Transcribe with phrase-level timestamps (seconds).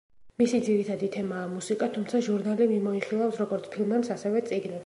[0.41, 4.79] მისი ძირითადი თემაა მუსიკა, თუმცა ჟურნალი მიმოიხილავს როგორც ფილმებს, ასევე წიგნებს.